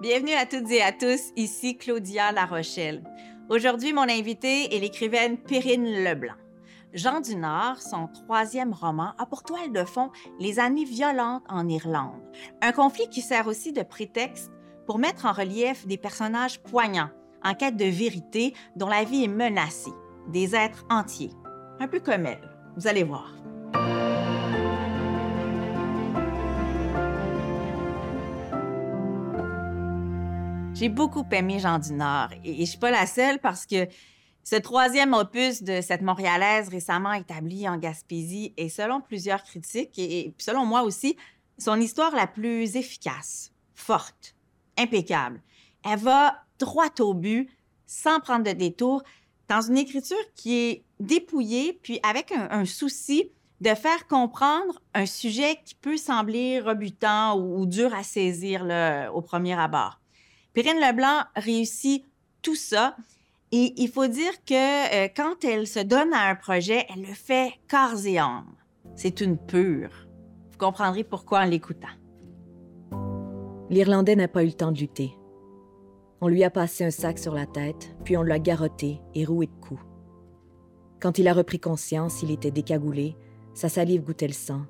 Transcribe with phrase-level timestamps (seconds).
[0.00, 3.02] Bienvenue à toutes et à tous, ici Claudia La Rochelle.
[3.48, 6.34] Aujourd'hui, mon invité est l'écrivaine Perrine Leblanc.
[6.92, 11.68] Jean du Nord, son troisième roman, a pour toile de fond les années violentes en
[11.68, 12.20] Irlande,
[12.60, 14.50] un conflit qui sert aussi de prétexte
[14.86, 17.10] pour mettre en relief des personnages poignants,
[17.42, 19.92] en quête de vérité, dont la vie est menacée,
[20.28, 21.32] des êtres entiers,
[21.80, 22.50] un peu comme elle.
[22.76, 23.32] Vous allez voir.
[30.74, 33.86] J'ai beaucoup aimé Jean du Nord et je suis pas la seule parce que
[34.42, 40.34] ce troisième opus de cette Montréalaise récemment établie en Gaspésie est, selon plusieurs critiques et
[40.36, 41.16] selon moi aussi,
[41.58, 44.34] son histoire la plus efficace, forte,
[44.76, 45.40] impeccable.
[45.84, 47.48] Elle va droit au but,
[47.86, 49.04] sans prendre de détour,
[49.48, 53.30] dans une écriture qui est dépouillée, puis avec un, souci
[53.60, 58.66] de faire comprendre un sujet qui peut sembler rebutant ou, dur à saisir
[59.14, 60.00] au premier abord.
[60.54, 62.04] Perrine Leblanc réussit
[62.40, 62.96] tout ça.
[63.50, 67.14] Et il faut dire que euh, quand elle se donne à un projet, elle le
[67.14, 68.54] fait corps et âme.
[68.96, 69.90] C'est une pure.
[70.52, 71.88] Vous comprendrez pourquoi en l'écoutant.
[73.70, 75.12] L'Irlandais n'a pas eu le temps de lutter.
[76.20, 79.46] On lui a passé un sac sur la tête, puis on l'a garrotté et roué
[79.46, 79.82] de coups.
[81.00, 83.16] Quand il a repris conscience, il était décagoulé,
[83.52, 84.62] sa salive goûtait le sang,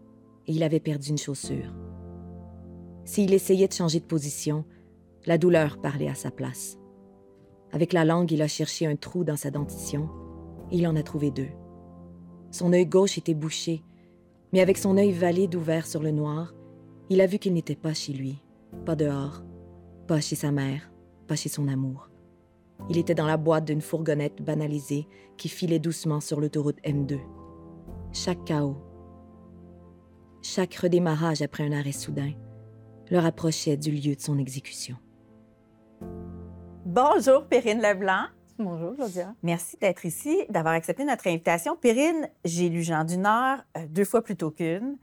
[0.46, 1.72] et il avait perdu une chaussure.
[3.04, 4.64] S'il essayait de changer de position,
[5.26, 6.78] la douleur parlait à sa place.
[7.72, 10.08] Avec la langue, il a cherché un trou dans sa dentition,
[10.70, 11.48] il en a trouvé deux.
[12.50, 13.82] Son œil gauche était bouché,
[14.52, 16.54] mais avec son œil valide ouvert sur le noir,
[17.10, 18.42] il a vu qu'il n'était pas chez lui,
[18.86, 19.42] pas dehors,
[20.06, 20.92] pas chez sa mère,
[21.26, 22.10] pas chez son amour.
[22.88, 27.18] Il était dans la boîte d'une fourgonnette banalisée qui filait doucement sur l'autoroute M2.
[28.12, 28.76] Chaque chaos,
[30.42, 32.32] chaque redémarrage après un arrêt soudain,
[33.10, 34.96] le rapprochait du lieu de son exécution.
[36.84, 38.26] Bonjour, Perrine Leblanc.
[38.58, 39.34] Bonjour, Claudia.
[39.42, 41.76] Merci d'être ici, d'avoir accepté notre invitation.
[41.76, 44.96] Perrine, j'ai lu Jean du Nord euh, deux fois plutôt qu'une.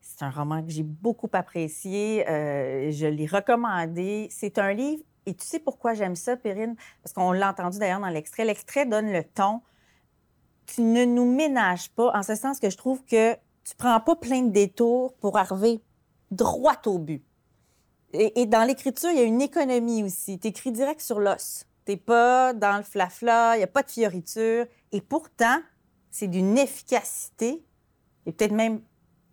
[0.00, 2.28] C'est un roman que j'ai beaucoup apprécié.
[2.28, 4.28] Euh, je l'ai recommandé.
[4.30, 6.76] C'est un livre et tu sais pourquoi j'aime ça, Perrine?
[7.02, 8.44] Parce qu'on l'a entendu d'ailleurs dans l'extrait.
[8.44, 9.60] L'extrait donne le ton.
[10.66, 13.34] Tu ne nous ménages pas, en ce sens que je trouve que
[13.64, 15.82] tu prends pas plein de détours pour arriver
[16.30, 17.24] droit au but.
[18.14, 20.38] Et, dans l'écriture, il y a une économie aussi.
[20.38, 21.66] Tu écris direct sur l'os.
[21.84, 24.66] Tu pas dans le flafla, il n'y a pas de fioriture.
[24.92, 25.58] Et pourtant,
[26.10, 27.64] c'est d'une efficacité,
[28.24, 28.80] et peut-être même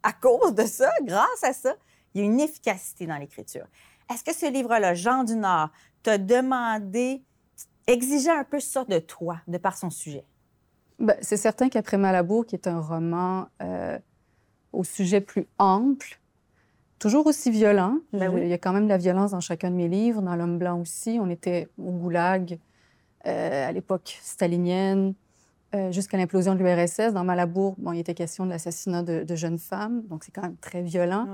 [0.03, 1.75] à cause de ça, grâce à ça,
[2.13, 3.67] il y a une efficacité dans l'écriture.
[4.11, 5.69] Est-ce que ce livre-là, Jean du Nord,
[6.03, 7.23] t'a demandé,
[7.87, 10.25] exigeait un peu ça de toi, de par son sujet?
[10.99, 13.97] Ben, c'est certain qu'après Malabour, qui est un roman euh,
[14.73, 16.19] au sujet plus ample,
[17.01, 17.97] toujours aussi violent.
[18.13, 20.35] Ben il y a quand même de la violence dans chacun de mes livres, dans
[20.35, 21.17] L'homme blanc aussi.
[21.19, 22.59] On était au goulag
[23.25, 25.15] euh, à l'époque stalinienne,
[25.73, 27.13] euh, jusqu'à l'implosion de l'URSS.
[27.13, 30.57] Dans Malabour, bon, il était question de l'assassinat de, jeunes femmes, donc c'est quand même
[30.57, 31.27] très violent.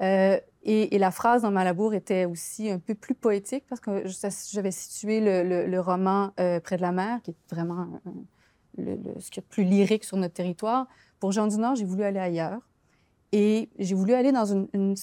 [0.00, 0.44] Ouais.
[0.62, 4.04] Et, la phrase dans Malabour était aussi un peu plus poétique parce que
[4.52, 7.88] j'avais situé le, roman euh, Près de la mer, qui est vraiment
[8.76, 10.86] le, ce qui est plus lyrique sur notre territoire.
[11.18, 12.67] Pour Jean du Nord, j'ai voulu aller ailleurs.
[13.32, 14.94] Et j'ai voulu aller dans une, une,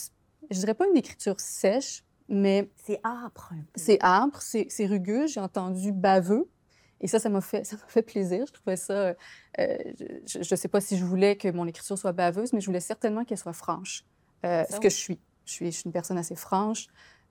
[0.49, 2.69] je dirais pas une écriture sèche, mais...
[2.83, 3.53] C'est âpre.
[3.75, 5.27] C'est âpre, c'est rugueux.
[5.27, 6.49] J'ai entendu baveux.
[7.01, 8.45] Et ça, ça m'a fait, ça fait plaisir.
[8.47, 9.13] Je trouvais ça...
[9.59, 9.77] Euh,
[10.25, 12.79] je ne sais pas si je voulais que mon écriture soit baveuse, mais je voulais
[12.79, 14.03] certainement qu'elle soit franche.
[14.45, 15.19] Euh, ce que je suis.
[15.45, 16.87] Je suis, une personne assez franche.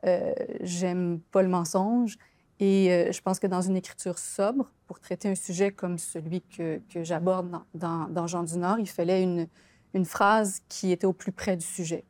[0.07, 2.17] Euh, j'aime pas le mensonge.
[2.61, 6.43] Et euh, je pense que dans une écriture sobre, pour traiter un sujet comme celui
[6.43, 9.49] que, que j'aborde dans, dans, Jean du Nord, il fallait une,
[9.95, 12.05] une phrase qui était au plus près du sujet.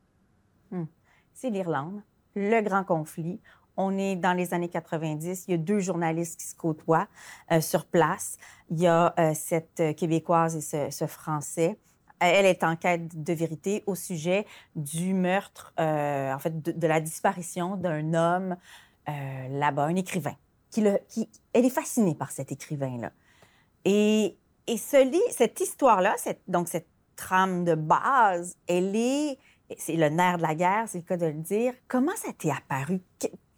[0.70, 0.84] Hmm.
[1.34, 2.02] C'est l'Irlande,
[2.34, 3.40] le grand conflit.
[3.76, 5.44] On est dans les années 90.
[5.46, 7.08] Il y a deux journalistes qui se côtoient
[7.52, 8.38] euh, sur place.
[8.70, 11.78] Il y a cette Québécoise et ce, Français.
[12.20, 14.46] Elle est en quête de vérité au sujet
[14.76, 18.56] du meurtre, euh, en fait, de, la disparition d'un homme
[19.08, 20.36] euh, là-bas, un écrivain.
[20.70, 23.12] Qui, le, qui, elle est fascinée par cet écrivain-là.
[23.84, 24.36] Et,
[24.66, 24.96] et ce
[25.30, 26.14] cette histoire-là,
[26.48, 29.38] donc cette trame de base, elle est,
[29.78, 31.74] c'est le nerf de la guerre, c'est le cas de le dire.
[31.88, 33.00] Comment ça t'est apparu?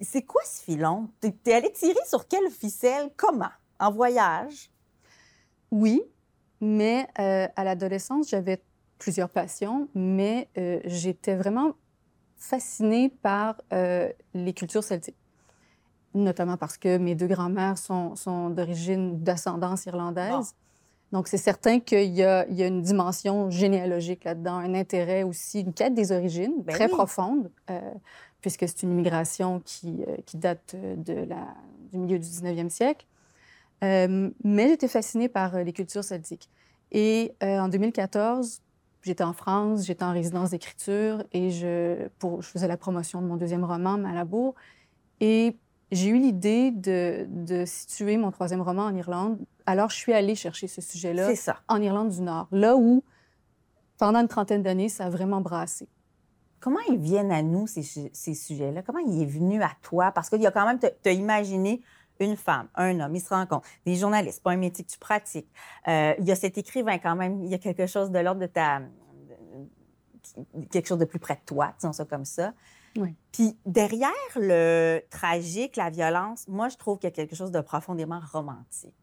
[0.01, 1.09] C'est quoi ce filon?
[1.21, 3.11] T'es allé tirer sur quelle ficelle?
[3.17, 3.51] Comment?
[3.79, 4.71] En voyage?
[5.71, 6.03] Oui,
[6.61, 8.63] mais euh, à l'adolescence, j'avais
[8.99, 11.73] plusieurs passions, mais euh, j'étais vraiment
[12.37, 15.17] fascinée par euh, les cultures celtiques,
[16.15, 20.55] notamment parce que mes deux grands-mères sont, sont d'origine, d'ascendance irlandaise.
[21.17, 25.95] Donc, c'est certain qu'il y, a une dimension généalogique là-dedans, un intérêt aussi, une quête
[25.95, 27.81] des origines ben très profonde, euh,
[28.43, 31.55] puisque c'est une immigration qui, euh, qui date de la,
[31.91, 33.07] du milieu du 19e siècle.
[33.83, 36.51] Euh, mais j'étais fascinée par les cultures celtiques.
[36.93, 38.61] Et en 2014,
[39.01, 43.27] j'étais en France, j'étais en résidence d'écriture et je, pour, je faisais la promotion de
[43.27, 44.55] mon deuxième roman, Malabour.
[45.21, 45.57] Et
[45.93, 49.39] j'ai eu l'idée de, de, situer mon troisième roman en Irlande.
[49.67, 51.29] Alors, je suis allée chercher ce sujet-là
[51.69, 53.03] en Irlande du Nord, là où,
[53.99, 55.89] pendant une trentaine d'années, ça a vraiment brassé.
[56.61, 58.83] Comment ils viennent à nous, ces, ces sujets-là?
[58.83, 60.13] Comment il est venu à toi?
[60.13, 61.83] Parce qu'il y a quand même, tu as imaginé
[62.19, 65.51] une femme, un homme, ils se rencontrent, des journalistes, pas un métier que tu pratiques.
[65.87, 68.41] Euh, il y a cet écrivain quand même, il y a quelque chose de l'ordre
[68.41, 68.81] de ta...
[70.71, 72.55] quelque chose de plus près de toi, disons ça comme ça.
[73.31, 77.61] Puis derrière le tragique, la violence, moi, je trouve qu'il y a quelque chose de
[77.61, 78.95] profondément romantique.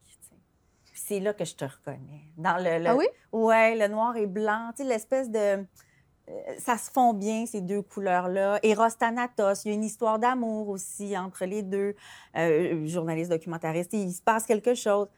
[0.94, 2.22] C'est là que je te reconnais.
[2.36, 3.06] Dans le, ah oui?
[3.32, 5.38] Ouais, le noir et blanc, tu sais, l'espèce de...
[5.38, 8.60] Euh, ça se fond bien, ces deux couleurs-là.
[8.62, 11.94] Eros Thanatos, il y a une histoire d'amour aussi entre les deux.
[12.36, 15.08] Euh, journalistes, documentaristes, il se passe quelque chose.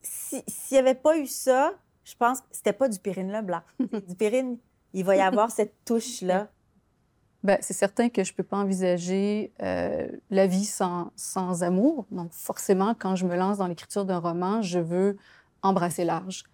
[0.00, 0.42] S'il
[0.72, 1.74] n'y avait pas eu ça,
[2.04, 3.62] je pense que c'était pas du Périne Leblanc.
[4.08, 4.58] du Périne,
[4.92, 6.48] il va y avoir cette touche-là
[7.60, 12.06] c'est certain que je ne peux pas envisager euh, la vie sans, sans, amour.
[12.10, 15.16] Donc, forcément, quand je me lance dans l'écriture d'un roman, je veux
[15.62, 16.44] embrasser large.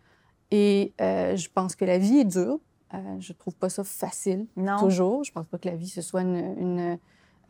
[0.50, 2.58] Et euh, je pense que la vie est dure.
[2.92, 4.46] Euh, je ne trouve pas ça facile,
[4.80, 5.22] toujours.
[5.22, 6.98] Je ne pense pas que la vie, ce soit une, une,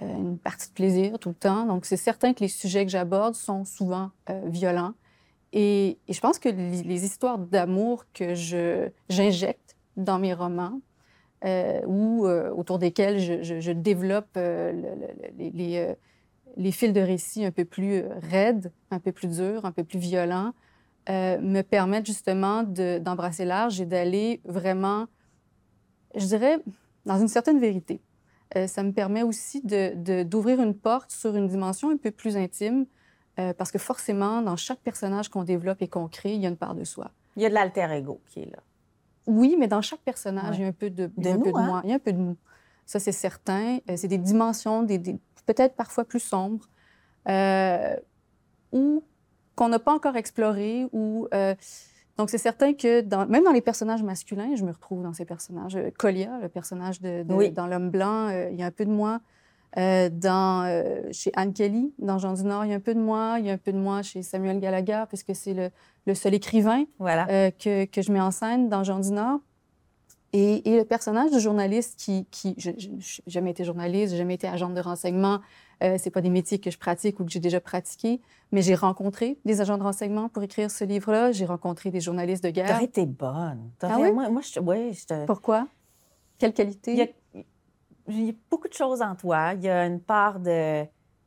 [0.02, 1.64] une, partie de plaisir tout le temps.
[1.64, 4.10] Donc, c'est certain que les sujets que j'aborde sont souvent
[4.44, 4.92] violents.
[5.52, 8.34] Et, et, je pense que les, les histoires d'amour que
[9.08, 10.78] j'injecte dans mes romans,
[11.42, 14.72] euh, ou euh, autour desquels je, développe euh,
[15.38, 19.98] les, fils de récit un peu plus raides, un peu plus durs, un peu plus
[19.98, 20.52] violents,
[21.08, 25.06] me permettent justement d'embrasser large et d'aller vraiment,
[26.14, 26.58] je dirais,
[27.04, 28.00] dans une certaine vérité.
[28.68, 32.86] ça me permet aussi d'ouvrir de, une porte sur une dimension un peu plus intime,
[33.34, 36.56] parce que forcément, dans chaque personnage qu'on développe et qu'on crée, il y a une
[36.56, 37.10] part de soi.
[37.34, 38.62] Il y a de l'alter ego qui est là.
[39.26, 41.66] Oui, mais dans chaque personnage, il y a un peu de, de, nous, hein?
[41.66, 41.80] moi.
[41.84, 42.36] Il y a un peu de nous.
[42.86, 43.78] Ça, c'est certain.
[43.88, 44.98] Euh, c'est des dimensions, des,
[45.46, 46.66] peut-être parfois plus sombres,
[47.28, 47.96] euh,
[48.72, 49.04] ou
[49.54, 50.88] qu'on n'a pas encore explorées.
[50.92, 51.54] Ou, euh,
[52.16, 55.24] donc, c'est certain que dans, même dans les personnages masculins, je me retrouve dans ces
[55.24, 55.78] personnages.
[55.98, 59.20] Colia, le personnage de, dans L'homme blanc, il y a un peu de moi.
[59.76, 62.94] Euh, dans, euh, chez Anne Kelly, dans Jean du Nord, il y a un peu
[62.94, 63.36] de moi.
[63.38, 65.70] Il y a un peu de moi chez Samuel Gallagher, puisque c'est le,
[66.06, 67.28] le, seul écrivain voilà.
[67.30, 69.38] euh, que, que, je mets en scène dans Jean du Nord.
[70.32, 72.26] Et, et le personnage de journaliste qui...
[72.30, 75.40] qui je n'ai jamais été journaliste, j'ai jamais été agent de renseignement.
[75.82, 78.20] Euh, c'est pas des métiers que je pratique ou que j'ai déjà pratiqué,
[78.52, 81.32] mais j'ai rencontré des agents de renseignement pour écrire ce livre-là.
[81.32, 82.68] J'ai rencontré des journalistes de guerre.
[82.68, 83.70] T'aurais été bonne.
[83.82, 84.12] Ah oui?
[84.12, 85.26] Moi, moi je, ouais, je te...
[85.26, 85.66] Pourquoi?
[86.38, 86.92] Quelle qualité?
[86.92, 87.06] il y a
[88.50, 89.54] beaucoup de choses en toi.
[89.54, 90.84] Il y a une part de,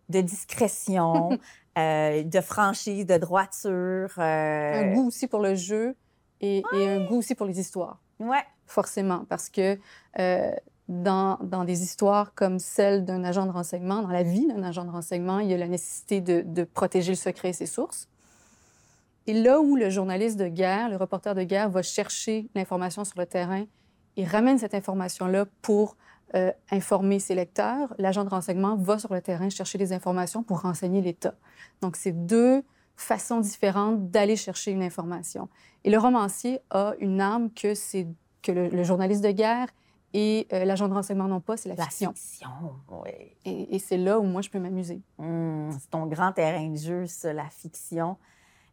[0.10, 1.38] de discrétion,
[1.78, 4.10] euh, de franchise, de droiture.
[4.18, 5.96] Euh, un goût aussi pour le jeu
[6.42, 8.00] et, un goût aussi pour les histoires.
[8.20, 8.38] Oui.
[8.66, 9.78] Forcément, parce que
[10.20, 10.52] euh,
[10.88, 14.86] dans, dans, des histoires comme celle d'un agent de renseignement, dans la vie d'un agent
[14.86, 18.08] de renseignement, il y a la nécessité de, de protéger le secret et ses sources.
[19.26, 23.18] Et là où le journaliste de guerre, le reporter de guerre, va chercher l'information sur
[23.18, 23.66] le terrain,
[24.16, 25.96] il ramène cette information-là pour
[26.36, 30.62] euh, informer ses lecteurs, l'agent de renseignement va sur le terrain chercher des informations pour
[30.62, 31.36] renseigner l'État.
[31.82, 32.64] Donc, c'est deux
[32.96, 35.48] façons différentes d'aller chercher une information.
[35.84, 38.08] Et le romancier a une arme que, c'est,
[38.42, 39.68] que le, journaliste de guerre
[40.14, 42.14] et euh, l'agent de renseignement n'ont pas, c'est la, fiction.
[42.16, 42.50] fiction,
[42.90, 43.12] oui.
[43.46, 45.02] Et, c'est là où moi, je peux m'amuser.
[45.20, 48.18] Hum, c'est ton grand terrain de jeu, ça, la fiction.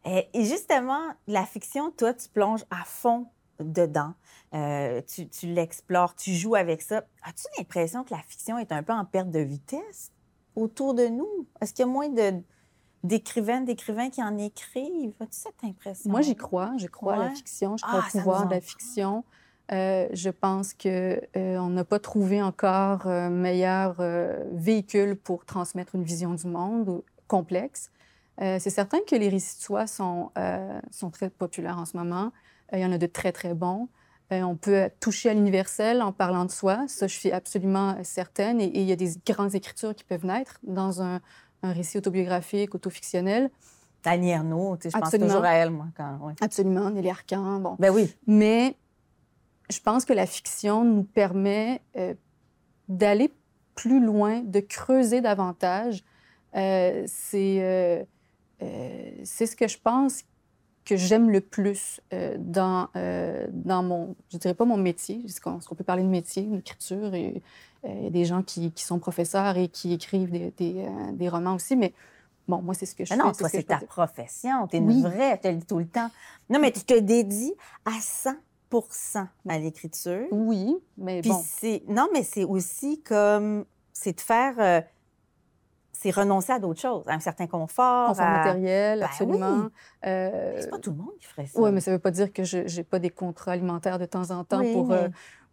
[0.03, 3.27] Et, et justement, la fiction, toi, tu plonges à fond
[3.63, 4.13] dedans.
[4.53, 7.05] Euh, tu, tu l'explores, tu joues avec ça.
[7.23, 10.11] As-tu l'impression que la fiction est un peu en perte de vitesse
[10.55, 11.47] autour de nous?
[11.61, 12.33] Est-ce qu'il y a moins de,
[13.03, 15.13] d'écrivaines, d'écrivains qui en écrivent?
[15.21, 16.11] As-tu cette impression?
[16.11, 16.73] Moi, j'y crois.
[16.77, 17.77] Je crois à la fiction.
[17.77, 19.23] Je crois ah, au pouvoir de la fiction.
[19.71, 24.01] Euh, je pense qu'on euh, n'a pas trouvé encore un meilleur
[24.51, 27.89] véhicule pour transmettre une vision du monde complexe.
[28.37, 30.31] c'est certain que les récits de soi sont,
[30.89, 32.33] sont très populaires en ce moment.
[32.73, 33.89] Il y en a de très, très bons.
[34.31, 36.85] Euh, on peut toucher à l'universel en parlant de soi.
[36.87, 38.61] Ça, je suis absolument certaine.
[38.61, 41.19] Et, il y a des grandes écritures qui peuvent naître dans un,
[41.63, 43.51] récit autobiographique, autofictionnel.
[44.03, 45.87] Annie Ernaux, je pense toujours à elle, moi.
[45.95, 47.75] Quand, Absolument, Nelly Arcan, bon.
[47.77, 48.11] Ben oui.
[48.25, 48.75] Mais
[49.69, 52.15] je pense que la fiction nous permet euh,
[52.87, 53.31] d'aller
[53.75, 56.03] plus loin, de creuser davantage.
[56.55, 58.07] Euh, c'est,
[59.23, 60.23] c'est ce que je pense
[60.85, 65.39] que j'aime le plus euh, dans, euh, dans mon, je dirais pas mon métier, est-ce
[65.39, 67.41] qu'on peut parler de métier, d'écriture, et
[67.83, 71.29] il y a des gens qui, qui, sont professeurs et qui écrivent des, des, des
[71.29, 71.93] romans aussi, mais
[72.47, 73.17] bon, moi, c'est ce que je mais fais.
[73.17, 76.09] Non, toi, c'est ta profession, tu es une vraie, te le dis tout le temps.
[76.49, 78.31] Non, mais tu te dédies à 100
[79.49, 80.27] à l'écriture.
[80.31, 81.41] Oui, mais bon.
[81.87, 84.83] Non, mais c'est aussi comme, c'est de faire
[86.01, 88.09] c'est renoncer à d'autres choses, à un certain confort.
[88.09, 89.67] Confort matériel, ben absolument.
[90.05, 90.57] Euh...
[90.59, 91.59] C'est pas tout le monde qui ferait ça.
[91.59, 94.05] Oui, mais ça ne veut pas dire que je n'ai pas des contrats alimentaires de
[94.05, 95.09] temps en temps pour, euh,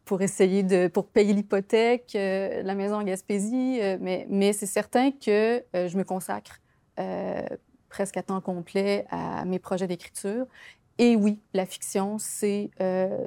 [0.07, 3.79] pour essayer de pour payer l'hypothèque, euh, la maison en Gaspésie.
[3.83, 6.61] Euh, mais mais c'est certain que je me consacre
[7.91, 10.47] presque à temps complet à mes projets d'écriture.
[10.97, 12.71] Et oui, la fiction, c'est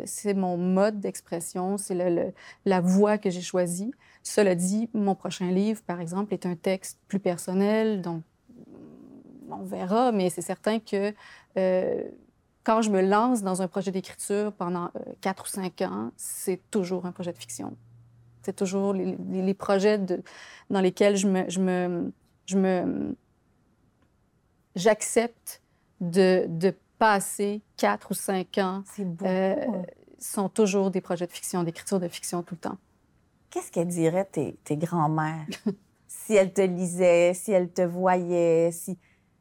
[0.06, 2.34] c'est mon mode d'expression, c'est
[2.66, 3.92] la voie que j'ai choisie.
[4.24, 8.24] Cela dit, mon prochain livre, par exemple, est un texte plus personnel, donc
[9.50, 11.14] on verra, mais c'est certain que
[11.58, 12.04] euh,
[12.64, 16.62] quand je me lance dans un projet d'écriture pendant euh, quatre ou cinq ans, c'est
[16.70, 17.76] toujours un projet de fiction.
[18.44, 20.24] C'est toujours les, projets de,
[20.70, 22.12] dans lesquels je me, je me,
[22.46, 23.16] je me,
[24.76, 25.62] j'accepte
[26.00, 28.84] de, de, passer quatre ou cinq ans.
[29.24, 29.56] Euh,
[30.20, 32.78] sont toujours des projets de fiction, d'écriture de fiction tout le temps
[33.52, 35.46] qu'est-ce qu'elle dirait tes, tes grands-mères
[36.08, 38.98] si elles te lisaient, si elles te voyaient, si...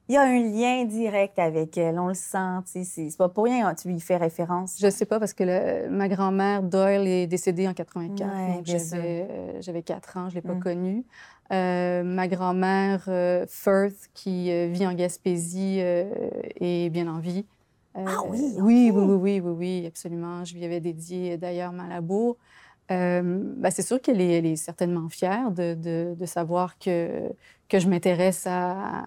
[0.08, 3.72] Il y a un lien direct avec elle, on le sent, c'est pas pour rien
[3.72, 4.76] que tu lui fais référence.
[4.80, 9.82] Je sais pas parce que ma grand-mère Doyle est décédée en 84, donc euh, j'avais
[9.84, 10.62] 4 ans, je l'ai pas mm.
[10.64, 11.04] connue.
[11.52, 17.46] Euh, ma grand-mère euh, Firth, qui vit en Gaspésie, est bien en vie.
[17.94, 20.44] ah oui, oui, oui, oui, oui, oui, oui, absolument.
[20.44, 22.36] Je lui avais dédié d'ailleurs Malabo.
[22.90, 23.22] Euh,
[23.56, 27.30] ben, c'est sûr qu'elle est, certainement fière de, savoir que,
[27.68, 29.06] que je m'intéresse à,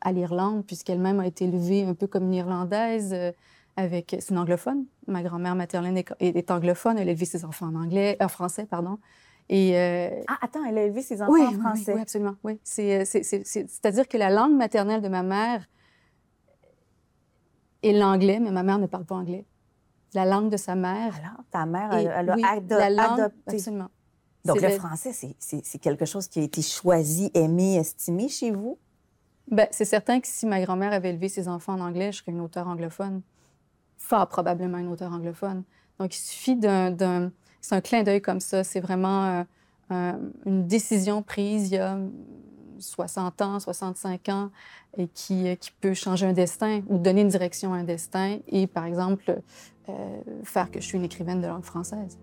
[0.00, 3.12] à l'Irlande, puisqu'elle-même a été élevée un peu comme une Irlandaise.
[3.12, 3.32] Euh,
[3.76, 4.84] avec, c'est une anglophone.
[5.08, 6.96] Ma grand-mère maternelle est, anglophone.
[6.96, 8.98] Elle a élevé ses enfants en anglais, en français, pardon.
[9.48, 11.92] Et, euh, Ah, attends, elle a élevé ses enfants en français.
[11.92, 12.36] Oui, oui absolument.
[12.44, 12.60] Oui.
[12.62, 13.02] C'est,
[13.84, 15.68] à dire que la langue maternelle de ma mère
[17.82, 19.44] est l'anglais, mais ma mère ne parle pas anglais
[20.14, 21.14] la langue de sa mère.
[21.16, 23.56] Alors, ta mère, elle, a adopté.
[23.56, 23.88] Absolument.
[24.44, 28.78] Donc, le, français, c'est quelque chose qui a été choisi, aimé, estimé chez vous?
[29.50, 32.32] Bien, c'est certain que si ma grand-mère avait élevé ses enfants en anglais, je serais
[32.32, 33.22] une auteure anglophone.
[33.96, 35.64] Fort probablement une auteure anglophone.
[35.98, 37.30] Donc, il suffit d'un...
[37.60, 38.62] C'est un clin d'œil comme ça.
[38.64, 39.44] C'est vraiment
[39.90, 40.12] euh,
[40.44, 41.98] une décision prise il y a
[42.78, 44.50] 60 ans, 65 ans,
[44.98, 48.38] et qui, qui peut changer un destin ou donner une direction à un destin.
[48.48, 49.40] Et, par exemple,
[49.88, 52.18] euh, faire que je suis une écrivaine de langue française.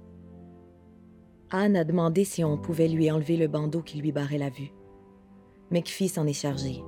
[1.50, 4.72] Anne a demandé si on pouvait lui enlever le bandeau qui lui barrait la vue.
[5.70, 6.84] McPhee s'en est chargé.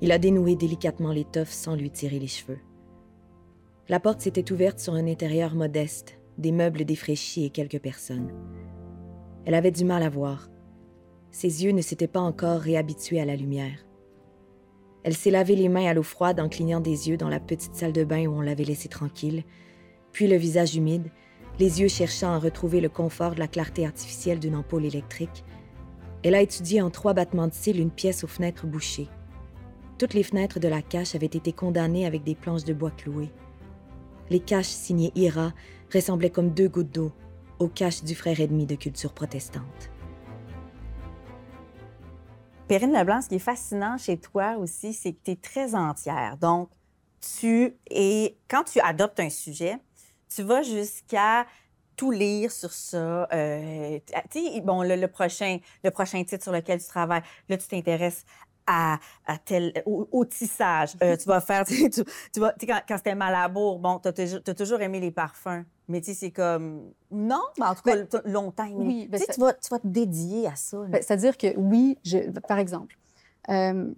[0.00, 2.58] Il a dénoué délicatement l'étoffe sans lui tirer les cheveux.
[3.88, 8.32] La porte s'était ouverte sur un intérieur modeste, des meubles défraîchis et quelques personnes.
[9.44, 10.48] Elle avait du mal à voir.
[11.30, 13.86] Ses yeux ne s'étaient pas encore réhabitués à la lumière.
[15.04, 17.74] Elle s'est lavé les mains à l'eau froide en clignant des yeux dans la petite
[17.74, 19.44] salle de bain où on l'avait laissée tranquille,
[20.12, 21.10] puis le visage humide,
[21.58, 25.44] les yeux cherchant à retrouver le confort de la clarté artificielle d'une ampoule électrique.
[26.22, 29.08] Elle a étudié en trois battements de cils une pièce aux fenêtres bouchées.
[29.98, 33.30] Toutes les fenêtres de la cache avaient été condamnées avec des planches de bois clouées.
[34.30, 35.52] Les caches signées Ira
[35.92, 37.12] ressemblaient comme deux gouttes d'eau
[37.58, 39.90] aux caches du frère ennemi de culture protestante.
[42.66, 46.38] Perrine Leblanc, ce qui est fascinant chez toi aussi, c'est que tu es très entière.
[46.38, 46.70] Donc,
[47.20, 49.76] tu es, quand tu adoptes un sujet,
[50.34, 51.46] tu vas jusqu'à
[51.96, 53.28] tout lire sur ça.
[53.32, 53.98] Euh,
[54.30, 58.24] tu bon, le, prochain, le prochain titre sur lequel tu travailles, là, tu t'intéresses
[58.66, 60.94] à, à, tel, au, tissage.
[61.02, 64.80] Euh, tu vas faire, tu, tu vas, quand, quand c'était Malabour, bon, tu as, toujours
[64.80, 65.64] aimé les parfums.
[65.88, 66.92] Mais tu sais, c'est comme.
[67.10, 68.68] Non, mais en tout cas, ben, longtemps.
[68.72, 70.78] oui, ben, tu, vas, tu vas te dédier à ça.
[70.88, 72.96] Ben, c'est-à-dire que oui, je, par exemple,
[73.48, 73.92] euh,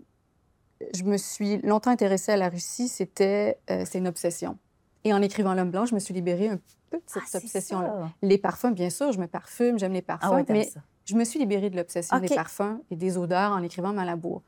[0.95, 4.59] je me suis longtemps intéressée à la Russie, c'était euh, c'est une obsession.
[5.04, 6.58] Et en écrivant L'homme blanc, je me suis libérée un
[6.90, 8.11] peu de cette ah, obsession-là.
[8.23, 10.70] Les parfums, bien sûr, je me parfume, j'aime les parfums, ah mais
[11.04, 14.42] je me suis libérée de l'obsession des parfums et des odeurs en écrivant Malabour.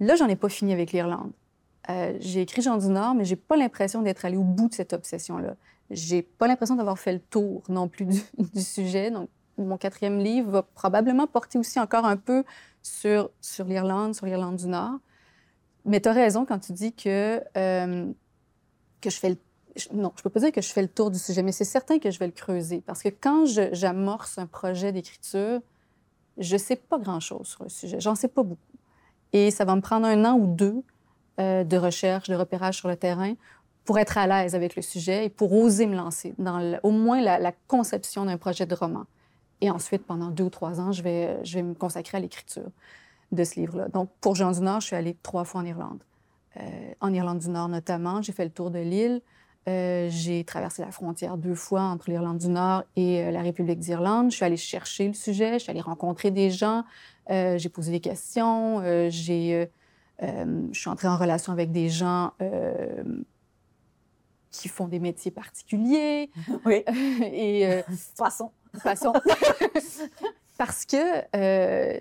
[0.00, 1.32] Là, j'en ai pas fini avec l'Irlande.
[1.90, 4.74] Euh, j'ai écrit Jean du Nord, mais j'ai pas l'impression d'être allée au bout de
[4.74, 5.54] cette obsession-là.
[5.90, 8.20] J'ai pas l'impression d'avoir fait le tour non plus du,
[8.54, 9.10] du, sujet.
[9.10, 12.42] Donc, mon quatrième livre va probablement porter aussi encore un peu
[12.82, 14.98] sur, sur l'Irlande, sur l'Irlande du Nord.
[15.84, 18.10] Mais tu as raison quand tu dis que, euh,
[19.00, 19.36] que je fais le
[19.92, 21.98] non, je peux pas dire que je fais le tour du sujet, mais c'est certain
[21.98, 25.60] que je vais le creuser parce que quand j'amorce un projet d'écriture,
[26.38, 28.00] je sais pas grand-chose sur le sujet.
[28.00, 28.60] J'en sais pas beaucoup.
[29.32, 30.82] Et ça va me prendre un an ou deux
[31.40, 33.34] euh, de recherche, de repérage sur le terrain
[33.84, 37.20] pour être à l'aise avec le sujet et pour oser me lancer dans au moins
[37.20, 39.04] la, conception d'un projet de roman.
[39.60, 42.70] Et ensuite, pendant deux ou trois ans, je vais, je vais me consacrer à l'écriture
[43.32, 43.88] de ce livre-là.
[43.88, 46.02] Donc, pour Jean du Nord, je suis allée trois fois en Irlande.
[46.56, 49.20] Euh, en Irlande du Nord notamment, j'ai fait le tour de l'île.
[49.68, 53.78] Euh, j'ai traversé la frontière deux fois entre l'Irlande du Nord et euh, la République
[53.78, 54.30] d'Irlande.
[54.30, 56.84] Je suis allée chercher le sujet, je suis allée rencontrer des gens,
[57.28, 59.68] j'ai posé des questions, j'ai,
[60.20, 62.32] je suis entrée en relation avec des gens
[64.60, 66.30] qui font des métiers particuliers.
[66.64, 66.84] Oui.
[67.32, 67.82] et euh,
[68.16, 68.50] façon.
[68.78, 69.12] Façon.
[70.58, 70.96] Parce que
[71.36, 71.98] euh,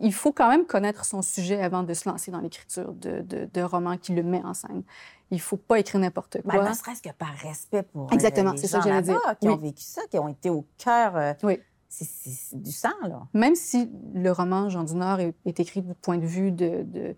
[0.00, 3.62] il faut quand même connaître son sujet avant de se lancer dans l'écriture de, de,
[3.62, 4.82] romans qui le met en scène.
[5.30, 6.62] Il faut pas écrire n'importe quoi.
[6.62, 9.20] Ben, ne serait-ce que par respect pour euh, Exactement, c'est ça que j'allais dire.
[9.40, 11.36] qui ont vécu ça, qui ont été au cœur.
[11.42, 11.60] oui.
[11.88, 13.22] C'est du sang, là.
[13.32, 16.82] Même si le roman Jean du Nord est, est écrit du point de vue de,
[16.82, 17.16] de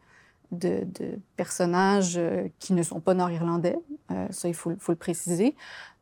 [0.51, 3.79] de, personnages euh, qui ne sont pas nord-irlandais.
[4.11, 5.55] Euh, ça, il faut, le préciser.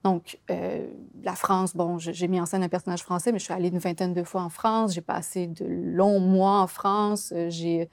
[0.04, 0.86] Donc, euh,
[1.22, 3.78] la France, bon, j'ai mis en scène un personnage français, mais je suis allée une
[3.78, 4.94] vingtaine de fois en France.
[4.94, 7.32] J'ai passé de longs mois en France.
[7.48, 7.88] J'ai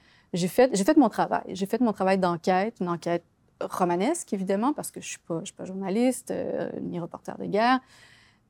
[0.48, 1.42] fait, fait mon travail.
[1.48, 3.24] J'ai fait mon travail d'enquête, une enquête
[3.60, 6.32] romanesque, évidemment, parce que je ne suis, pas, suis pas journaliste
[6.80, 7.80] ni reporter de guerre.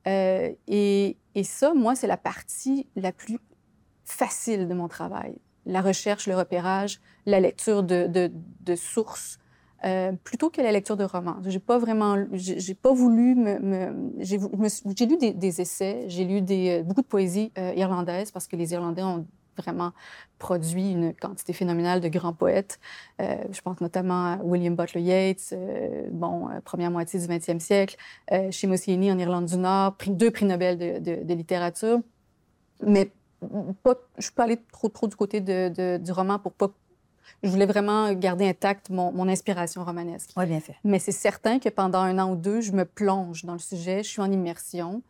[0.05, 3.39] et, et ça, moi, c'est la partie la plus
[4.03, 5.35] facile de mon travail
[5.65, 9.39] la recherche, le repérage, la lecture de, de, sources,
[9.83, 11.37] euh, plutôt que la lecture de romans.
[11.45, 17.01] J'ai pas vraiment, j'ai pas voulu me, j'ai lu des, essais, j'ai lu des, beaucoup
[17.01, 19.25] de poésie euh, irlandaise parce que les Irlandais ont
[19.57, 19.91] vraiment
[20.39, 22.79] produit une quantité phénoménale de grands poètes.
[23.21, 25.55] Euh, je pense notamment à William Butler Yeats,
[26.11, 27.95] bon, première moitié du 20e siècle,
[28.51, 31.99] chez Mussini en Irlande du Nord, deux prix Nobel de, de, de littérature.
[32.85, 33.11] Mais
[33.83, 36.69] pas, je suis pas allée trop, trop du côté de, du roman pour pas.
[37.43, 40.31] Je voulais vraiment garder intacte mon, mon inspiration romanesque.
[40.37, 40.75] Oui, bien fait.
[40.83, 44.03] Mais c'est certain que pendant un an ou deux, je me plonge dans le sujet,
[44.03, 45.01] je suis en immersion.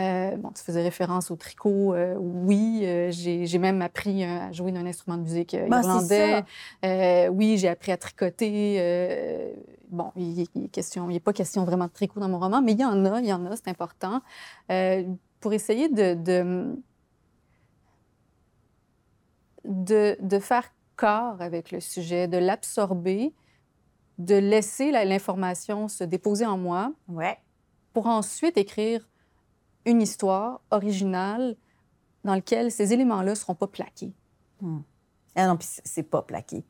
[0.00, 1.94] Euh, bon, tu faisais référence au tricot.
[1.94, 7.28] Euh, oui, euh, j'ai même appris à jouer d'un instrument de musique bah, irlandais.
[7.30, 9.54] oui, j'ai appris à tricoter.
[9.90, 10.46] bon, il
[11.08, 13.26] n'est pas question vraiment de tricot dans mon roman, mais il y en a, il
[13.26, 14.22] y en a, c'est important.
[15.40, 16.76] pour essayer de, de
[19.64, 23.32] de, de faire corps avec le sujet, de l'absorber,
[24.18, 27.38] de laisser l'information se déposer en moi ouais.
[27.92, 29.08] pour ensuite écrire
[29.84, 31.56] une histoire originale
[32.24, 34.12] dans laquelle ces éléments-là ne seront pas plaqués.
[34.60, 34.80] Hmm.
[35.34, 36.64] Ah non, puis c'est pas plaqué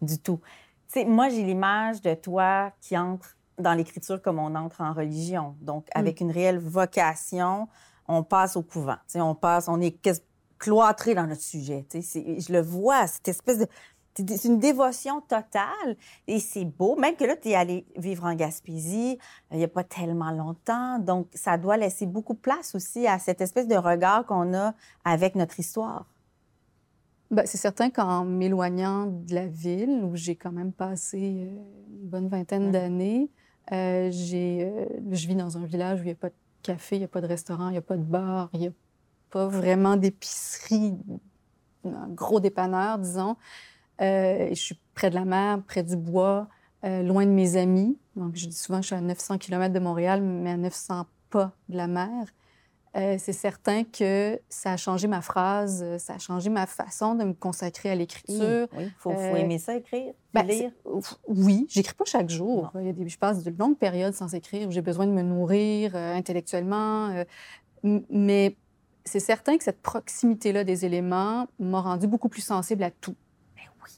[0.00, 0.40] du tout.
[0.86, 5.56] sais, moi, j'ai l'image de toi qui entre dans l'écriture comme on entre en religion.
[5.60, 6.24] Donc, avec hmm.
[6.24, 7.68] une réelle vocation,
[8.06, 8.96] on passe au couvent.
[9.06, 9.96] sais, on passe, on est
[10.58, 11.86] cloîtré dans notre sujet.
[11.92, 13.66] Je le vois, cette espèce de...
[14.26, 16.96] C'est une dévotion totale et c'est beau.
[16.96, 20.30] Même que là, tu es allé vivre en Gaspésie euh, il n'y a pas tellement
[20.30, 20.98] longtemps.
[20.98, 24.74] Donc, ça doit laisser beaucoup de place aussi à cette espèce de regard qu'on a
[25.04, 26.06] avec notre histoire.
[27.30, 31.56] Bien, c'est certain qu'en m'éloignant de la ville, où j'ai quand même passé euh,
[31.90, 33.30] une bonne vingtaine d'années,
[33.72, 34.72] euh, j'ai,
[35.10, 37.08] je vis dans un village où il n'y a pas de café, il n'y a
[37.08, 38.72] pas de restaurant, il n'y a pas de bar, il n'y a
[39.30, 40.96] pas vraiment d'épicerie,
[41.84, 43.36] un gros dépanneur, disons.
[44.00, 46.48] Euh, je suis près de la mer, près du bois,
[46.84, 47.98] euh, loin de mes amis.
[48.16, 51.06] Donc, je dis souvent que je suis à 900 km de Montréal, mais à 900
[51.30, 52.26] pas de la mer.
[52.96, 57.24] Euh, c'est certain que ça a changé ma phrase, ça a changé ma façon de
[57.24, 58.66] me consacrer à l'écriture.
[58.72, 60.72] Oui, il faut, aimer ça, écrire, ben, lire.
[61.26, 62.72] Oui, j'écris pas chaque jour.
[62.76, 65.12] Il y a des, je passe de longues périodes sans écrire où j'ai besoin de
[65.12, 67.12] me nourrir intellectuellement.
[67.82, 68.56] mais
[69.04, 73.16] c'est certain que cette proximité-là des éléments m'a rendu beaucoup plus sensible à tout.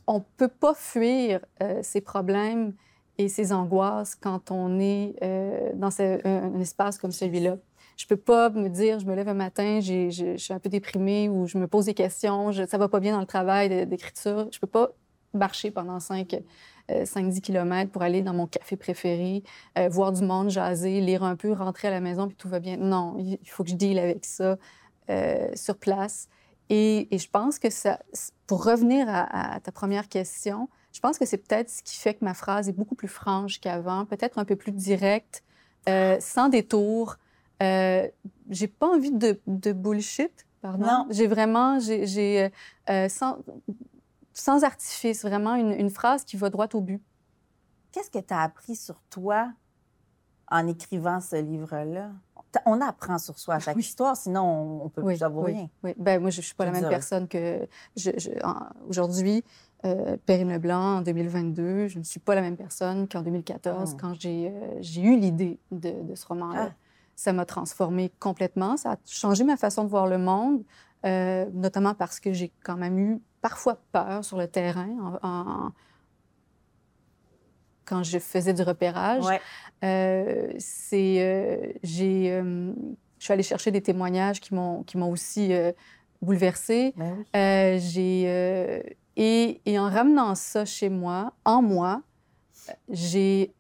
[0.07, 2.75] On ne peut pas fuir euh, ces problèmes
[3.19, 7.57] et ces angoisses quand on est euh, dans un, espace comme celui-là.
[7.97, 11.29] Je peux pas me dire, je me lève un matin, je suis un peu déprimée
[11.29, 14.49] ou je me pose des questions, je, ça va pas bien dans le travail d'écriture.
[14.51, 14.93] Je peux pas
[15.35, 16.35] marcher pendant 5,
[16.89, 19.43] 5-10 km pour aller dans mon café préféré,
[19.79, 22.59] euh, voir du monde, jaser, lire un peu, rentrer à la maison, puis tout va
[22.59, 22.79] bien.
[22.79, 24.57] Non, il faut que je deal avec ça.
[25.11, 26.29] Euh, sur place.
[26.71, 27.99] Et, je pense que ça,
[28.47, 32.25] pour revenir à, ta première question, je pense que c'est peut-être ce qui fait que
[32.25, 35.43] ma phrase est beaucoup plus franche qu'avant, peut-être un peu plus directe,
[35.89, 37.17] euh, sans détour.
[37.61, 38.09] Euh,
[38.49, 40.87] j'ai pas envie de, de bullshit, pardon.
[40.87, 41.07] Non.
[41.11, 42.51] J'ai vraiment, j'ai,
[42.89, 43.39] euh, sans,
[44.33, 47.03] sans, artifice, vraiment une, une, phrase qui va droit au but.
[47.91, 49.53] Qu'est-ce que tu as appris sur toi
[50.49, 52.13] en écrivant ce livre-là?
[52.67, 55.69] On apprend sur soi à chaque histoire, sinon on, ne peut plus savoir oui, rien.
[55.83, 58.11] Oui, ben moi je, ne suis pas la même personne que je,
[58.89, 59.45] aujourd'hui.
[59.85, 61.89] euh, Perrine Leblanc en 2022.
[61.89, 64.53] Je ne suis pas la même personne qu'en 2014 quand j'ai
[65.03, 66.69] eu l'idée de, ce roman-là.
[66.71, 66.75] Ah.
[67.17, 68.77] Ça m'a transformée complètement.
[68.77, 70.63] Ça a changé ma façon de voir le monde,
[71.05, 75.71] notamment parce que j'ai quand même eu parfois peur sur le terrain en,
[77.91, 79.25] quand je faisais du repérage.
[79.83, 82.73] Euh, c'est, euh, j'ai, euh,
[83.19, 85.53] je suis allée chercher des témoignages qui m'ont, qui m'ont aussi
[86.23, 86.95] bouleversée.
[86.97, 88.83] Ben j'ai,
[89.17, 92.03] et, et, en ramenant ça chez moi, en moi,
[92.89, 93.53] j'ai,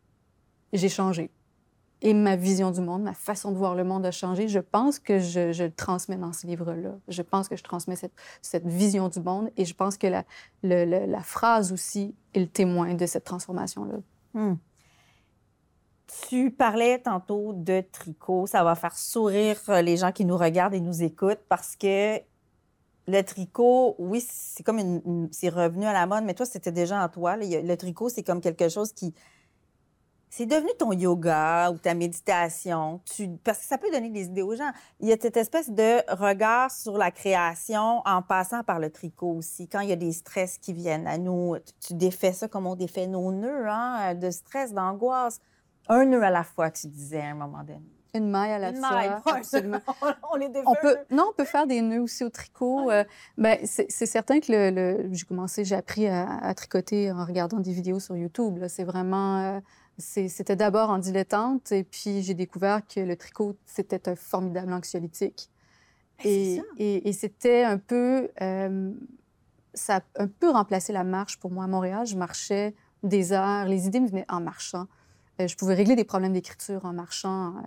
[0.72, 1.30] j'ai changé
[2.02, 4.48] et ma vision du monde, ma façon de voir le monde a changé.
[4.48, 6.94] Je pense que je, je le transmets dans ce livre-là.
[7.08, 10.24] Je pense que je transmets cette, cette, vision du monde et je pense que la,
[10.62, 13.98] la phrase aussi est le témoin de cette transformation-là.
[14.34, 14.54] Hmm.
[16.28, 18.46] Tu parlais tantôt de tricot.
[18.46, 22.18] Ça va faire sourire euh, les gens qui nous regardent et nous écoutent parce que
[23.06, 27.02] le tricot, oui, c'est comme une, c'est revenu à la mode, mais toi, c'était déjà
[27.02, 27.36] en toi.
[27.36, 29.14] Le tricot, c'est comme quelque chose qui,
[30.30, 33.00] c'est devenu ton yoga ou ta méditation.
[33.04, 34.70] Tu, parce que ça peut donner des idées aux gens.
[35.00, 39.32] Il y a cette espèce de regard sur la création en passant par le tricot
[39.32, 39.68] aussi.
[39.68, 42.76] Quand il y a des stress qui viennent à nous, tu, défais ça comme on
[42.76, 45.40] défait nos nœuds hein, de stress, d'angoisse.
[45.88, 47.82] Un nœud à la fois, tu disais à un moment donné.
[48.14, 49.80] Une maille à la Une maille, absolument.
[50.32, 52.88] on, les on peut, Non, on peut faire des nœuds aussi au tricot.
[52.90, 53.04] Euh,
[53.36, 57.98] ben, c'est certain que le, j'ai commencé, j'ai appris à, tricoter en regardant des vidéos
[57.98, 58.64] sur YouTube.
[58.68, 59.40] C'est vraiment...
[59.40, 59.60] Euh,
[60.00, 65.50] c'était d'abord en dilettante, et puis j'ai découvert que le tricot, c'était un formidable anxiolytique.
[66.24, 68.28] Ben, et, et, c'était un peu...
[68.42, 68.92] Euh,
[69.72, 72.06] ça a un peu remplacé la marche pour moi à Montréal.
[72.06, 74.86] Je marchais des heures, les idées me venaient en marchant.
[75.40, 77.56] Euh, je pouvais régler des problèmes d'écriture en marchant.
[77.56, 77.60] Euh,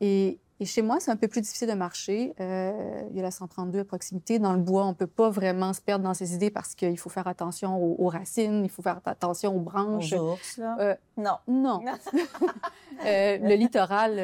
[0.00, 2.34] et, et chez moi, c'est un peu plus difficile de marcher.
[2.40, 4.40] Euh, il y a la 132 à proximité.
[4.40, 6.98] Dans le bois, on ne peut pas vraiment se perdre dans ses idées parce qu'il
[6.98, 10.12] faut faire attention aux, racines, il faut faire attention aux branches.
[10.12, 10.76] Aux ours, là?
[10.80, 11.36] Euh, non.
[11.46, 11.80] Non.
[13.06, 14.16] euh, le littoral,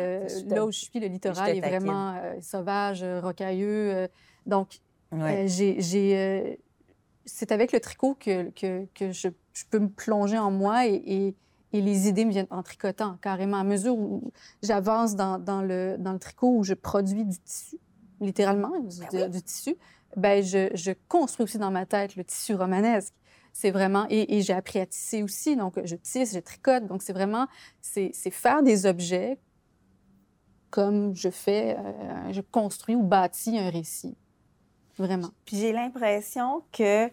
[0.46, 4.08] là où je suis, le littoral est vraiment sauvage, rocailleux.
[4.44, 4.80] donc,
[5.46, 6.58] j'ai...
[7.24, 11.00] c'est avec le tricot que, que, que je, je, peux me plonger en moi et,
[11.06, 11.34] et
[11.74, 13.56] et les idées me viennent en tricotant, carrément.
[13.56, 14.30] À mesure où
[14.62, 17.78] j'avance dans, dans, le, dans le tricot, où je produis du tissu,
[18.20, 18.70] littéralement,
[19.10, 19.74] ben du, tissu,
[20.16, 23.12] ben je, je, construis aussi dans ma tête le tissu romanesque.
[23.52, 24.06] C'est vraiment...
[24.08, 26.87] Et, j'ai appris à tisser aussi, donc je tisse, je tricote.
[26.87, 27.48] Donc c'est vraiment...
[27.80, 29.40] C'est faire des objets
[30.70, 31.76] comme je fais...
[31.76, 34.16] Euh, je construis ou bâtis un récit.
[34.96, 35.30] Vraiment.
[35.44, 37.10] Puis j'ai l'impression que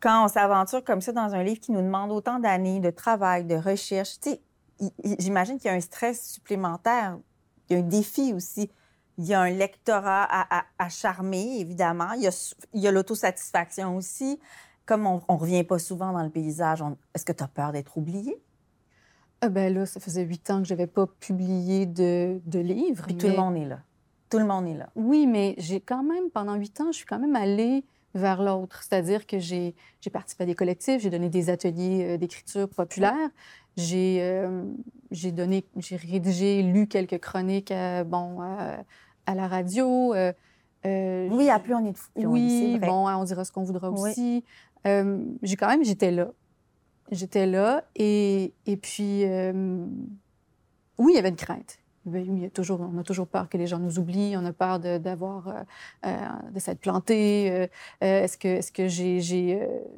[0.00, 3.44] quand on s'aventure comme ça dans un livre qui nous demande autant d'années de travail,
[3.44, 4.40] de recherche, tu sais,
[5.18, 7.18] j'imagine qu'il y a un stress supplémentaire,
[7.68, 8.70] il y a un défi aussi.
[9.18, 10.28] Il y a un lectorat
[10.78, 12.12] à, charmer, évidemment.
[12.12, 12.30] Il
[12.74, 14.38] y a, l'autosatisfaction aussi.
[14.86, 16.84] Comme on ne revient pas souvent dans le paysage,
[17.14, 18.40] est-ce que tu as peur d'être oublié?
[19.40, 23.04] Ah ben là, ça faisait huit ans que je n'avais pas publié de, de livre.
[23.06, 23.80] Puis tout le monde est là.
[24.30, 24.88] Tout le monde est là.
[24.94, 27.84] Oui, mais j'ai quand même, pendant huit ans, je suis quand même allée
[28.14, 28.82] vers l'autre.
[28.82, 29.74] C'est-à-dire que j'ai
[30.12, 33.28] participé à des collectifs, j'ai donné des ateliers euh, d'écriture populaire,
[33.76, 34.64] j'ai euh,
[35.10, 40.14] j'ai donné, j'ai rédigé, lu quelques chroniques à, bon, à la radio.
[40.14, 40.32] Euh,
[41.30, 42.10] oui, à plus on est de fou.
[42.16, 44.44] Oui, bon, on dira ce qu'on voudra aussi.
[44.84, 46.28] j'ai quand même, j'étais là.
[47.10, 49.24] J'étais là et, et puis,
[50.98, 51.78] oui, il y avait une crainte.
[52.52, 55.52] Toujours, on a toujours peur que les gens nous oublient, on a peur d'avoir, euh,
[56.06, 56.16] euh,
[56.52, 57.50] de s'être planté.
[57.50, 57.66] Euh,
[58.00, 58.88] est-ce que,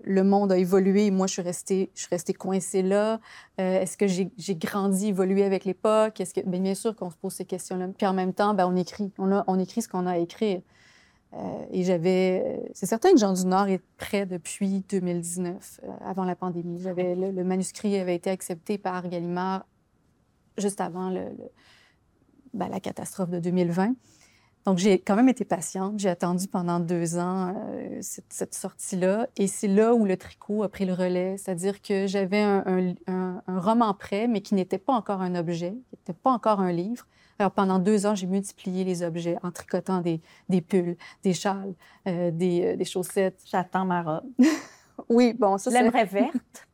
[0.05, 3.21] le monde a évolué moi je suis restée, coincée là?
[3.59, 6.21] est-ce que j'ai, grandi, évolué avec l'époque?
[6.21, 7.89] Est-ce que, bien, bien sûr qu'on se pose ces questions-là.
[7.97, 10.61] Puis en même temps, ben, on écrit, on, écrit ce qu'on a à écrire.
[11.71, 16.83] et j'avais, c'est certain que Jean du Nord est prêt depuis 2019, avant la pandémie.
[16.83, 19.65] Le, manuscrit avait été accepté par Gallimard
[20.61, 21.25] juste avant le
[22.55, 23.95] ben, la catastrophe de 2020.
[24.67, 25.99] Donc, j'ai quand même été patiente.
[25.99, 29.27] J'ai attendu pendant deux ans euh, cette, sortie-là.
[29.37, 31.37] Et c'est là où le tricot a pris le relais.
[31.39, 32.95] C'est-à-dire que j'avais un,
[33.49, 37.07] roman prêt, mais qui n'était pas encore un objet, qui n'était pas encore un livre.
[37.39, 41.75] Alors, pendant deux ans, j'ai multiplié les objets en tricotant des, des pulls, des châles,
[42.07, 43.41] euh, des, euh, des, chaussettes.
[43.51, 44.25] J'attends ma robe.
[45.09, 45.81] oui, bon, ça, c'est...
[45.81, 46.69] L'aimerais verte.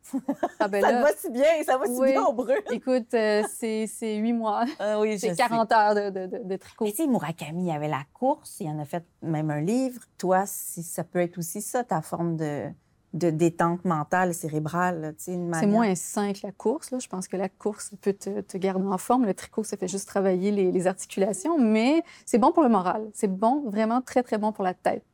[0.60, 2.62] Ah ben ça va si bien, ça va si bien au brûle.
[2.70, 4.64] Écoute, euh, c'est huit mois.
[4.78, 6.86] Ah oui, c'est 40 heures de, de, de, tricot.
[6.86, 10.02] tu sais, Murakami avait la course, il en a fait même un livre.
[10.18, 12.68] Toi, si, ça peut être aussi ça, ta forme de,
[13.14, 15.14] de détente mentale, cérébrale.
[15.18, 16.90] C'est moins sain que la course.
[16.90, 16.98] Là.
[16.98, 19.24] Je pense que la course peut te, te, garder en forme.
[19.24, 23.08] Le tricot, ça fait juste travailler les, les articulations, mais c'est bon pour le moral.
[23.14, 25.04] C'est bon, vraiment très, très bon pour la tête.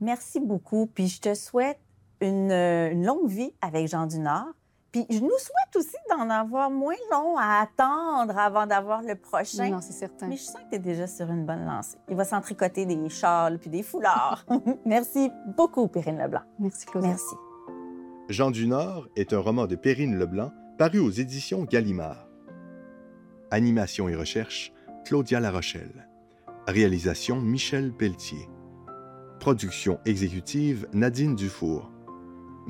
[0.00, 0.86] Merci beaucoup.
[0.86, 1.78] Puis je te souhaite
[2.20, 4.52] une, une longue vie avec Jean du Nord.
[4.92, 9.68] Puis je nous souhaite aussi d'en avoir moins long à attendre avant d'avoir le prochain.
[9.68, 10.28] Non, c'est certain.
[10.28, 11.98] Mais je sens que tu es déjà sur une bonne lancée.
[12.08, 14.46] Il va s'entricoter des châles puis des foulards.
[14.86, 16.42] Merci beaucoup, Perrine Leblanc.
[16.58, 17.04] Merci, Claude.
[17.04, 17.34] Merci.
[18.30, 22.26] Jean du Nord est un roman de Perrine Leblanc paru aux éditions Gallimard.
[23.50, 24.72] Animation et recherche,
[25.04, 26.08] Claudia Larochelle.
[26.66, 28.48] Réalisation, Michel Pelletier.
[29.40, 31.90] Production exécutive, Nadine Dufour.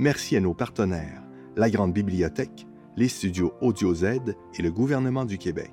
[0.01, 1.25] Merci à nos partenaires
[1.57, 4.05] la Grande Bibliothèque, les studios Audio Z
[4.57, 5.73] et le gouvernement du Québec.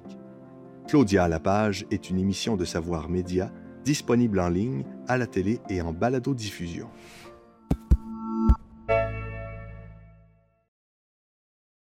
[0.88, 3.52] Claudia à la page est une émission de Savoir Média
[3.84, 6.88] disponible en ligne, à la télé et en balado-diffusion.